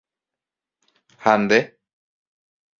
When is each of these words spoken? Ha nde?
Ha 1.23 1.33
nde? 1.41 1.59